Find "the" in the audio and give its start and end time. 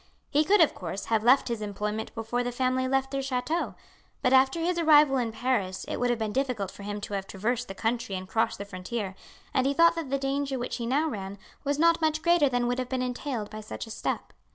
2.43-2.51, 7.67-7.75, 8.57-8.65, 10.09-10.17